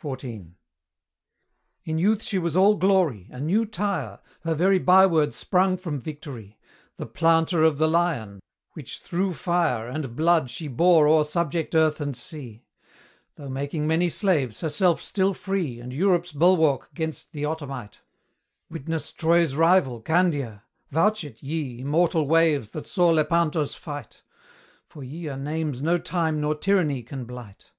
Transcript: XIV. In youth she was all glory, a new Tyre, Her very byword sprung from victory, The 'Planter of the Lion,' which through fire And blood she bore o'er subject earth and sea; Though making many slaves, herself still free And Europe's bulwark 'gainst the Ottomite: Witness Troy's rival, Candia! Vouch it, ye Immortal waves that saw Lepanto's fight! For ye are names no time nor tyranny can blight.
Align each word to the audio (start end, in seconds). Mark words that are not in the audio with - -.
XIV. 0.00 0.54
In 1.82 1.98
youth 1.98 2.22
she 2.22 2.38
was 2.38 2.56
all 2.56 2.76
glory, 2.76 3.26
a 3.32 3.40
new 3.40 3.66
Tyre, 3.66 4.20
Her 4.44 4.54
very 4.54 4.78
byword 4.78 5.34
sprung 5.34 5.76
from 5.76 5.98
victory, 6.00 6.60
The 6.94 7.06
'Planter 7.06 7.64
of 7.64 7.76
the 7.76 7.88
Lion,' 7.88 8.38
which 8.74 9.00
through 9.00 9.34
fire 9.34 9.88
And 9.88 10.14
blood 10.14 10.48
she 10.48 10.68
bore 10.68 11.08
o'er 11.08 11.24
subject 11.24 11.74
earth 11.74 12.00
and 12.00 12.16
sea; 12.16 12.62
Though 13.34 13.48
making 13.48 13.88
many 13.88 14.08
slaves, 14.08 14.60
herself 14.60 15.02
still 15.02 15.34
free 15.34 15.80
And 15.80 15.92
Europe's 15.92 16.30
bulwark 16.30 16.94
'gainst 16.94 17.32
the 17.32 17.44
Ottomite: 17.44 18.00
Witness 18.70 19.10
Troy's 19.10 19.56
rival, 19.56 20.00
Candia! 20.00 20.62
Vouch 20.92 21.24
it, 21.24 21.42
ye 21.42 21.80
Immortal 21.80 22.28
waves 22.28 22.70
that 22.70 22.86
saw 22.86 23.10
Lepanto's 23.10 23.74
fight! 23.74 24.22
For 24.86 25.02
ye 25.02 25.26
are 25.26 25.36
names 25.36 25.82
no 25.82 25.98
time 25.98 26.40
nor 26.40 26.54
tyranny 26.54 27.02
can 27.02 27.24
blight. 27.24 27.72